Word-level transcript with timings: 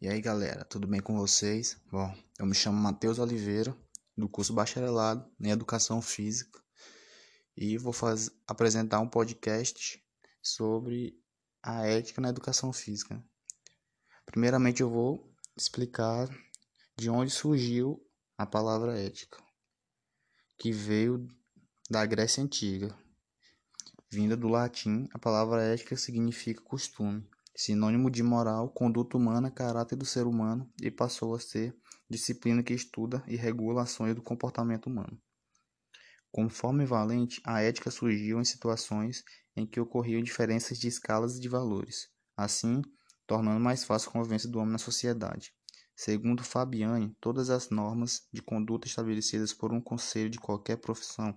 E 0.00 0.06
aí 0.06 0.20
galera, 0.20 0.64
tudo 0.64 0.86
bem 0.86 1.00
com 1.00 1.16
vocês? 1.16 1.76
Bom, 1.90 2.16
eu 2.38 2.46
me 2.46 2.54
chamo 2.54 2.80
Matheus 2.80 3.18
Oliveira, 3.18 3.76
do 4.16 4.28
curso 4.28 4.52
Bacharelado 4.52 5.28
em 5.40 5.50
Educação 5.50 6.00
Física, 6.00 6.62
e 7.56 7.76
vou 7.76 7.92
faz... 7.92 8.30
apresentar 8.46 9.00
um 9.00 9.08
podcast 9.08 10.00
sobre 10.40 11.20
a 11.60 11.84
ética 11.84 12.20
na 12.20 12.28
educação 12.28 12.72
física. 12.72 13.20
Primeiramente, 14.24 14.82
eu 14.82 14.88
vou 14.88 15.34
explicar 15.56 16.28
de 16.96 17.10
onde 17.10 17.32
surgiu 17.32 18.00
a 18.36 18.46
palavra 18.46 18.96
ética, 18.96 19.42
que 20.56 20.70
veio 20.70 21.26
da 21.90 22.06
Grécia 22.06 22.40
Antiga. 22.40 22.96
Vinda 24.08 24.36
do 24.36 24.46
latim, 24.46 25.08
a 25.12 25.18
palavra 25.18 25.60
ética 25.60 25.96
significa 25.96 26.62
costume 26.62 27.28
sinônimo 27.58 28.08
de 28.08 28.22
moral, 28.22 28.70
conduta 28.70 29.16
humana, 29.16 29.50
caráter 29.50 29.96
do 29.96 30.04
ser 30.04 30.28
humano 30.28 30.72
e 30.80 30.92
passou 30.92 31.34
a 31.34 31.40
ser 31.40 31.76
disciplina 32.08 32.62
que 32.62 32.72
estuda 32.72 33.20
e 33.26 33.34
regula 33.34 33.82
ações 33.82 34.14
do 34.14 34.22
comportamento 34.22 34.86
humano. 34.86 35.20
Como 36.30 36.48
forma 36.48 36.84
equivalente, 36.84 37.40
a 37.44 37.60
ética 37.60 37.90
surgiu 37.90 38.40
em 38.40 38.44
situações 38.44 39.24
em 39.56 39.66
que 39.66 39.80
ocorriam 39.80 40.22
diferenças 40.22 40.78
de 40.78 40.86
escalas 40.86 41.36
e 41.36 41.40
de 41.40 41.48
valores, 41.48 42.08
assim 42.36 42.80
tornando 43.26 43.58
mais 43.58 43.82
fácil 43.82 44.10
a 44.10 44.12
convivência 44.12 44.48
do 44.48 44.60
homem 44.60 44.72
na 44.72 44.78
sociedade. 44.78 45.52
Segundo 45.96 46.44
Fabiani, 46.44 47.12
todas 47.20 47.50
as 47.50 47.70
normas 47.70 48.28
de 48.32 48.40
conduta 48.40 48.86
estabelecidas 48.86 49.52
por 49.52 49.72
um 49.72 49.80
conselho 49.80 50.30
de 50.30 50.38
qualquer 50.38 50.76
profissão 50.76 51.36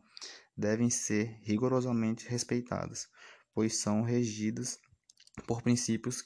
devem 0.56 0.92
ser 0.92 1.40
rigorosamente 1.42 2.30
respeitadas, 2.30 3.08
pois 3.56 3.78
são 3.78 4.03
regidas 4.03 4.78
por 5.45 5.62
princípios 5.62 6.23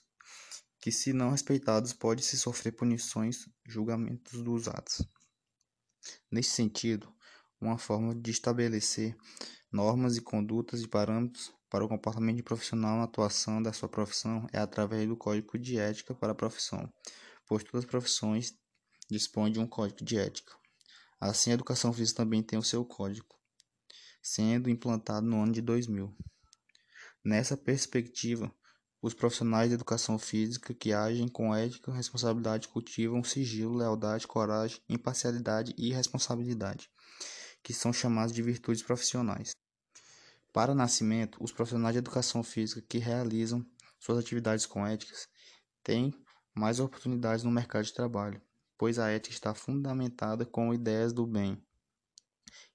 que, 0.80 0.92
se 0.92 1.14
não 1.14 1.32
respeitados, 1.32 1.94
pode-se 1.94 2.38
sofrer 2.38 2.72
punições, 2.72 3.48
julgamentos 3.66 4.42
dos 4.44 4.68
atos. 4.68 5.02
Neste 6.32 6.52
sentido, 6.52 7.12
uma 7.60 7.78
forma 7.78 8.14
de 8.14 8.32
estabelecer 8.32 9.18
normas 9.72 10.18
e 10.18 10.22
condutas 10.22 10.82
e 10.82 10.88
parâmetros 10.88 11.52
para 11.70 11.84
o 11.84 11.90
comportamento 11.90 12.44
profissional 12.44 12.98
na 12.98 13.04
atuação 13.04 13.62
da 13.62 13.74
sua 13.74 13.90
profissão 13.90 14.48
é 14.54 14.60
através 14.60 15.08
do 15.08 15.18
Código 15.18 15.58
de 15.58 15.78
Ética 15.78 16.14
para 16.14 16.32
a 16.32 16.36
profissão, 16.36 16.92
pois 17.48 17.64
todas 17.64 17.84
as 17.84 17.90
profissões 17.90 18.58
dispõem 19.10 19.52
de 19.52 19.60
um 19.60 19.68
código 19.68 20.04
de 20.04 20.18
ética. 20.18 20.54
Assim, 21.20 21.52
a 21.52 21.54
educação 21.54 21.92
física 21.94 22.24
também 22.24 22.44
tem 22.44 22.58
o 22.60 22.64
seu 22.64 22.86
código, 22.86 23.36
sendo 24.22 24.70
implantado 24.70 25.26
no 25.26 25.42
ano 25.42 25.52
de 25.52 25.62
2000. 25.62 26.16
Nessa 27.24 27.58
perspectiva, 27.58 28.54
os 29.06 29.14
profissionais 29.14 29.70
de 29.70 29.76
educação 29.76 30.18
física 30.18 30.74
que 30.74 30.92
agem 30.92 31.28
com 31.28 31.54
ética, 31.54 31.94
responsabilidade 31.94 32.68
cultivam 32.68 33.24
sigilo, 33.24 33.76
lealdade, 33.76 34.26
coragem, 34.26 34.82
imparcialidade 34.90 35.76
e 35.78 35.94
responsabilidade, 35.94 36.90
que 37.62 37.72
são 37.72 37.94
chamados 37.94 38.34
de 38.34 38.42
virtudes 38.42 38.82
profissionais. 38.82 39.56
Para 40.52 40.74
nascimento, 40.74 41.38
os 41.40 41.52
profissionais 41.52 41.94
de 41.94 42.00
educação 42.00 42.42
física 42.42 42.82
que 42.82 42.98
realizam 42.98 43.64
suas 44.00 44.18
atividades 44.18 44.66
com 44.66 44.88
éticas 44.88 45.28
têm 45.84 46.12
mais 46.56 46.80
oportunidades 46.80 47.44
no 47.44 47.52
mercado 47.52 47.86
de 47.86 47.94
trabalho, 47.94 48.42
pois 48.76 48.98
a 48.98 49.12
ética 49.12 49.36
está 49.36 49.54
fundamentada 49.54 50.48
com 50.48 50.74
ideias 50.74 51.14
do 51.14 51.28
bem 51.28 51.64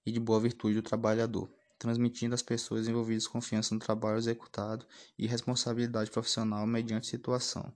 e 0.06 0.12
de 0.12 0.20
boa 0.20 0.38
virtude 0.38 0.76
do 0.76 0.82
trabalhador 0.82 1.50
transmitindo 1.80 2.34
às 2.34 2.42
pessoas 2.42 2.86
envolvidas 2.86 3.26
confiança 3.26 3.74
no 3.74 3.80
trabalho 3.80 4.18
executado 4.18 4.86
e 5.18 5.26
responsabilidade 5.26 6.10
profissional 6.10 6.66
mediante 6.66 7.06
situação. 7.06 7.72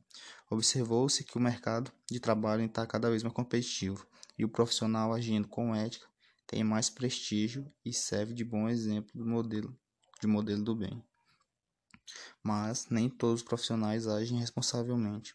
Observou-se 0.51 1.25
que 1.25 1.39
o 1.39 1.41
mercado 1.41 1.91
de 2.09 2.21
trabalho 2.21 2.63
está 2.63 2.87
cada 2.87 3.09
vez 3.09 3.23
mais 3.23 3.35
competitivo 3.35 4.07
e 4.39 4.45
o 4.45 4.49
profissional 4.49 5.15
agindo 5.15 5.49
com 5.49 5.75
ética 5.75 6.07
tem 6.47 6.63
mais 6.63 6.91
prestígio 6.91 7.73
e 7.83 7.95
serve 7.95 8.35
de 8.35 8.45
bom 8.45 8.69
exemplo 8.69 9.11
do 9.15 9.25
modelo, 9.25 9.75
de 10.21 10.27
modelo 10.27 10.63
do 10.63 10.77
bem. 10.77 11.03
Mas 12.43 12.87
nem 12.91 13.09
todos 13.09 13.41
os 13.41 13.47
profissionais 13.47 14.07
agem 14.07 14.39
responsavelmente 14.39 15.35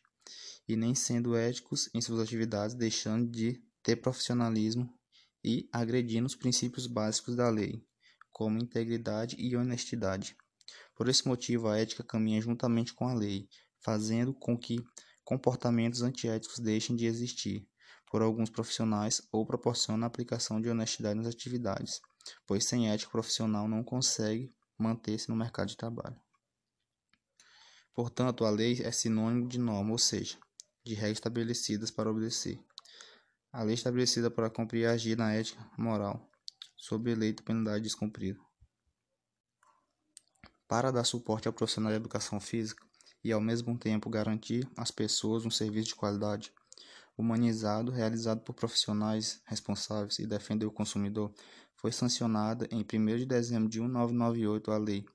e 0.68 0.76
nem 0.76 0.94
sendo 0.94 1.36
éticos 1.36 1.90
em 1.92 2.02
suas 2.02 2.20
atividades, 2.20 2.76
deixando 2.76 3.28
de 3.32 3.60
ter 3.82 3.96
profissionalismo 3.96 4.94
e 5.44 5.68
agredindo 5.72 6.28
os 6.28 6.36
princípios 6.36 6.86
básicos 6.86 7.36
da 7.36 7.50
lei, 7.50 7.84
como 8.40 8.58
integridade 8.58 9.36
e 9.38 9.54
honestidade. 9.58 10.34
Por 10.96 11.10
esse 11.10 11.28
motivo, 11.28 11.68
a 11.68 11.78
ética 11.78 12.06
caminha 12.06 12.40
juntamente 12.40 12.94
com 12.94 13.06
a 13.06 13.14
lei, 13.14 13.50
fazendo 13.82 14.34
com 14.34 14.58
que 14.58 14.82
comportamentos 15.26 16.02
antiéticos 16.02 16.58
deixem 16.58 16.96
de 16.96 17.06
existir 17.06 17.68
por 18.10 18.22
alguns 18.22 18.50
profissionais 18.50 19.22
ou 19.30 19.46
proporciona 19.46 20.06
a 20.06 20.08
aplicação 20.08 20.62
de 20.62 20.70
honestidade 20.70 21.20
nas 21.20 21.28
atividades, 21.28 22.00
pois 22.48 22.64
sem 22.64 22.90
ética 22.90 23.10
o 23.10 23.12
profissional 23.12 23.68
não 23.68 23.84
consegue 23.84 24.56
manter-se 24.78 25.28
no 25.28 25.36
mercado 25.36 25.68
de 25.68 25.76
trabalho. 25.76 26.16
Portanto, 27.94 28.46
a 28.46 28.50
lei 28.50 28.82
é 28.82 28.92
sinônimo 28.94 29.50
de 29.50 29.60
norma, 29.60 29.92
ou 29.92 29.98
seja, 29.98 30.38
de 30.86 30.94
regras 30.94 31.18
estabelecidas 31.18 31.92
para 31.92 32.10
obedecer. 32.10 32.58
A 33.52 33.64
lei 33.64 33.76
estabelecida 33.76 34.32
para 34.32 34.50
cumprir 34.50 34.84
e 34.84 34.86
agir 34.86 35.18
na 35.18 35.34
ética 35.34 35.70
moral 35.78 36.30
sob 36.80 37.12
eleito 37.12 37.44
penalidade 37.44 37.84
descumprida. 37.84 38.40
Para 40.68 40.92
dar 40.92 41.04
suporte 41.04 41.48
ao 41.48 41.54
profissional 41.54 41.92
de 41.92 41.98
educação 41.98 42.40
física 42.40 42.84
e 43.24 43.32
ao 43.32 43.40
mesmo 43.42 43.78
tempo 43.78 44.10
garantir 44.10 44.68
às 44.78 44.90
pessoas 44.90 45.46
um 45.46 45.52
serviço 45.52 45.90
de 45.90 45.96
qualidade, 45.96 46.52
humanizado, 47.18 47.92
realizado 47.92 48.40
por 48.42 48.54
profissionais 48.54 49.42
responsáveis 49.46 50.18
e 50.20 50.26
defender 50.26 50.66
o 50.66 50.72
consumidor, 50.72 51.34
foi 51.76 51.92
sancionada 51.92 52.66
em 52.72 52.80
1 52.80 52.84
de 53.18 53.26
dezembro 53.26 53.68
de 53.68 53.82
1998 53.82 54.72
a 54.72 54.78
Lei 54.78 55.06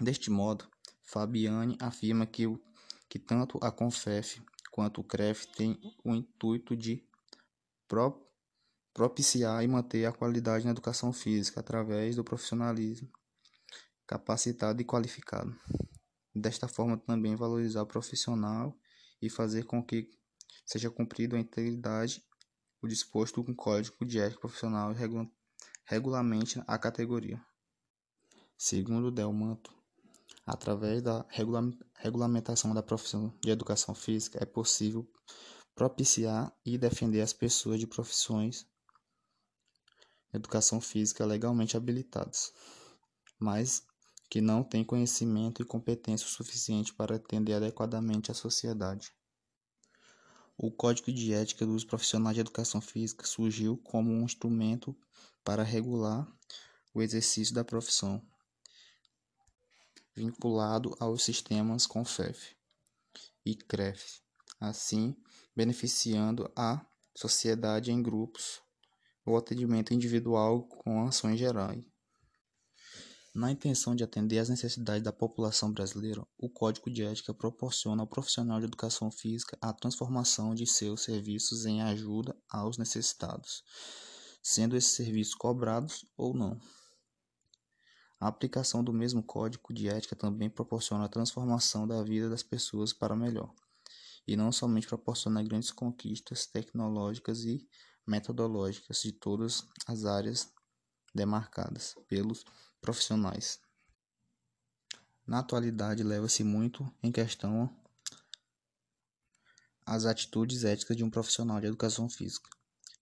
Deste 0.00 0.30
modo, 0.30 0.68
Fabiani 1.02 1.76
afirma 1.80 2.26
que, 2.26 2.46
o, 2.46 2.60
que 3.08 3.18
tanto 3.18 3.58
a 3.62 3.70
CONFEF 3.70 4.42
quanto 4.70 5.00
o 5.00 5.04
CREF 5.04 5.46
têm 5.48 5.78
o 6.04 6.14
intuito 6.14 6.76
de 6.76 7.04
pro, 7.86 8.26
propiciar 8.94 9.62
e 9.62 9.68
manter 9.68 10.06
a 10.06 10.12
qualidade 10.12 10.64
na 10.64 10.70
educação 10.70 11.12
física 11.12 11.60
através 11.60 12.16
do 12.16 12.24
profissionalismo 12.24 13.10
capacitado 14.06 14.80
e 14.80 14.84
qualificado. 14.84 15.58
Desta 16.34 16.66
forma, 16.66 16.96
também 16.96 17.36
valorizar 17.36 17.82
o 17.82 17.86
profissional 17.86 18.76
e 19.20 19.28
fazer 19.28 19.64
com 19.64 19.84
que 19.84 20.08
seja 20.64 20.90
cumprido 20.90 21.36
a 21.36 21.38
integridade 21.38 22.24
o 22.82 22.88
disposto 22.88 23.44
com 23.44 23.52
o 23.52 23.56
Código 23.56 24.04
de 24.04 24.18
Ética 24.18 24.40
Profissional 24.40 24.90
e 24.90 24.94
regula 24.94 25.30
regulamente 25.84 26.60
a 26.66 26.76
categoria. 26.76 27.40
Segundo 28.58 29.10
Delmanto, 29.10 29.72
através 30.44 31.00
da 31.00 31.24
regula 31.28 31.62
regulamentação 31.94 32.74
da 32.74 32.82
profissão 32.82 33.32
de 33.40 33.50
educação 33.50 33.94
física 33.94 34.38
é 34.42 34.44
possível 34.44 35.08
propiciar 35.74 36.52
e 36.64 36.76
defender 36.76 37.20
as 37.20 37.32
pessoas 37.32 37.78
de 37.78 37.86
profissões 37.86 38.66
de 40.30 40.38
educação 40.38 40.80
física 40.80 41.24
legalmente 41.24 41.76
habilitadas, 41.76 42.52
mas 43.38 43.86
que 44.32 44.40
não 44.40 44.64
têm 44.64 44.82
conhecimento 44.82 45.60
e 45.60 45.64
competência 45.66 46.26
suficiente 46.26 46.94
para 46.94 47.16
atender 47.16 47.52
adequadamente 47.52 48.30
à 48.30 48.34
sociedade. 48.34 49.12
O 50.56 50.70
Código 50.70 51.12
de 51.12 51.34
Ética 51.34 51.66
dos 51.66 51.84
Profissionais 51.84 52.34
de 52.34 52.40
Educação 52.40 52.80
Física 52.80 53.26
surgiu 53.26 53.76
como 53.76 54.10
um 54.10 54.24
instrumento 54.24 54.96
para 55.44 55.62
regular 55.62 56.26
o 56.94 57.02
exercício 57.02 57.54
da 57.54 57.62
profissão, 57.62 58.22
vinculado 60.16 60.96
aos 60.98 61.22
sistemas 61.22 61.86
CONFEF 61.86 62.56
e 63.44 63.54
CREF, 63.54 64.22
assim 64.58 65.14
beneficiando 65.54 66.50
a 66.56 66.80
sociedade 67.14 67.92
em 67.92 68.02
grupos 68.02 68.62
ou 69.26 69.36
atendimento 69.36 69.92
individual 69.92 70.62
com 70.62 71.06
ações 71.06 71.38
gerais. 71.38 71.91
Na 73.34 73.50
intenção 73.50 73.96
de 73.96 74.04
atender 74.04 74.38
às 74.38 74.50
necessidades 74.50 75.02
da 75.02 75.10
população 75.10 75.72
brasileira, 75.72 76.22
o 76.36 76.50
Código 76.50 76.90
de 76.90 77.02
Ética 77.02 77.32
proporciona 77.32 78.02
ao 78.02 78.06
profissional 78.06 78.58
de 78.58 78.66
educação 78.66 79.10
física 79.10 79.56
a 79.58 79.72
transformação 79.72 80.54
de 80.54 80.66
seus 80.66 81.04
serviços 81.04 81.64
em 81.64 81.80
ajuda 81.80 82.36
aos 82.46 82.76
necessitados, 82.76 83.64
sendo 84.42 84.76
esses 84.76 84.92
serviços 84.92 85.34
cobrados 85.34 86.04
ou 86.14 86.34
não. 86.34 86.60
A 88.20 88.28
aplicação 88.28 88.84
do 88.84 88.92
mesmo 88.92 89.22
código 89.22 89.72
de 89.72 89.88
ética 89.88 90.14
também 90.14 90.50
proporciona 90.50 91.06
a 91.06 91.08
transformação 91.08 91.88
da 91.88 92.02
vida 92.02 92.28
das 92.28 92.42
pessoas 92.42 92.92
para 92.92 93.16
melhor, 93.16 93.50
e 94.26 94.36
não 94.36 94.52
somente 94.52 94.86
proporciona 94.86 95.42
grandes 95.42 95.70
conquistas 95.72 96.44
tecnológicas 96.44 97.44
e 97.44 97.66
metodológicas 98.06 99.00
de 99.00 99.12
todas 99.12 99.66
as 99.86 100.04
áreas 100.04 100.52
demarcadas 101.14 101.94
pelos 102.08 102.44
profissionais. 102.80 103.60
Na 105.26 105.38
atualidade, 105.38 106.02
leva-se 106.02 106.42
muito 106.42 106.90
em 107.02 107.12
questão 107.12 107.70
as 109.84 110.06
atitudes 110.06 110.64
éticas 110.64 110.96
de 110.96 111.04
um 111.04 111.10
profissional 111.10 111.60
de 111.60 111.66
educação 111.66 112.08
física. 112.08 112.48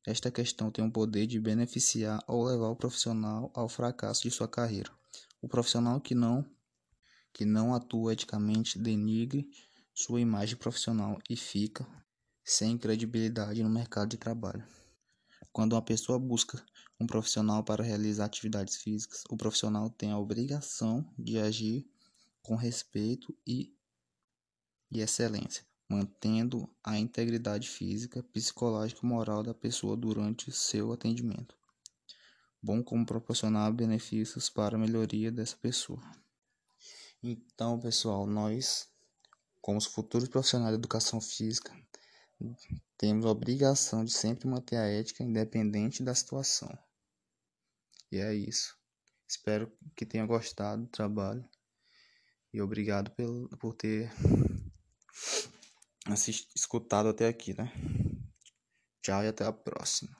Esta 0.06 0.30
questão 0.30 0.70
tem 0.70 0.84
o 0.84 0.90
poder 0.90 1.26
de 1.26 1.38
beneficiar 1.38 2.22
ou 2.26 2.44
levar 2.44 2.68
o 2.68 2.76
profissional 2.76 3.50
ao 3.54 3.68
fracasso 3.68 4.22
de 4.22 4.30
sua 4.30 4.48
carreira. 4.48 4.90
O 5.40 5.48
profissional 5.48 6.00
que 6.00 6.14
não 6.14 6.44
que 7.32 7.44
não 7.44 7.74
atua 7.74 8.12
eticamente 8.12 8.78
denigre 8.78 9.48
sua 9.94 10.20
imagem 10.20 10.56
profissional 10.56 11.18
e 11.28 11.36
fica 11.36 11.86
sem 12.44 12.76
credibilidade 12.76 13.62
no 13.62 13.70
mercado 13.70 14.08
de 14.08 14.16
trabalho. 14.16 14.64
Quando 15.52 15.72
uma 15.72 15.82
pessoa 15.82 16.18
busca 16.18 16.64
um 16.98 17.06
profissional 17.06 17.64
para 17.64 17.82
realizar 17.82 18.26
atividades 18.26 18.76
físicas, 18.76 19.24
o 19.28 19.36
profissional 19.36 19.90
tem 19.90 20.12
a 20.12 20.18
obrigação 20.18 21.08
de 21.18 21.38
agir 21.38 21.88
com 22.42 22.56
respeito 22.56 23.36
e, 23.46 23.74
e 24.90 25.00
excelência, 25.00 25.64
mantendo 25.88 26.68
a 26.84 26.98
integridade 26.98 27.68
física, 27.68 28.22
psicológica 28.22 29.00
e 29.02 29.06
moral 29.06 29.42
da 29.42 29.54
pessoa 29.54 29.96
durante 29.96 30.52
seu 30.52 30.92
atendimento 30.92 31.60
bom 32.62 32.82
como 32.82 33.06
proporcionar 33.06 33.72
benefícios 33.72 34.50
para 34.50 34.76
a 34.76 34.78
melhoria 34.78 35.32
dessa 35.32 35.56
pessoa. 35.56 36.00
Então, 37.22 37.78
pessoal, 37.80 38.26
nós, 38.26 38.88
como 39.60 39.78
os 39.78 39.86
futuros 39.86 40.28
profissionais 40.28 40.72
de 40.72 40.78
educação 40.78 41.20
física, 41.20 41.74
temos 42.96 43.24
a 43.24 43.30
obrigação 43.30 44.04
de 44.04 44.12
sempre 44.12 44.48
manter 44.48 44.76
a 44.76 44.86
ética 44.86 45.22
independente 45.22 46.02
da 46.02 46.14
situação. 46.14 46.70
E 48.12 48.18
é 48.18 48.34
isso. 48.34 48.76
Espero 49.28 49.72
que 49.96 50.04
tenha 50.04 50.26
gostado 50.26 50.82
do 50.82 50.88
trabalho. 50.88 51.48
E 52.52 52.60
obrigado 52.60 53.10
pelo, 53.12 53.48
por 53.58 53.74
ter 53.74 54.10
assist, 56.06 56.48
escutado 56.56 57.08
até 57.08 57.28
aqui, 57.28 57.56
né? 57.56 57.72
Tchau 59.02 59.22
e 59.22 59.28
até 59.28 59.44
a 59.44 59.52
próxima. 59.52 60.19